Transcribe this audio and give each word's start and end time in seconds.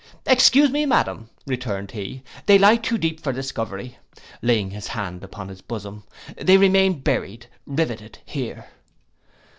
'—'Excuse 0.25 0.71
me, 0.71 0.83
madam,' 0.87 1.29
returned 1.45 1.91
he, 1.91 2.23
'they 2.47 2.57
lie 2.57 2.75
too 2.75 2.97
deep 2.97 3.19
for 3.21 3.31
discovery: 3.31 3.99
(laying 4.41 4.71
his 4.71 4.87
hand 4.87 5.23
upon 5.23 5.47
his 5.47 5.61
bosom) 5.61 6.03
they 6.37 6.57
remain 6.57 6.97
buried, 7.01 7.45
rivetted 7.67 8.17
here. 8.25 8.67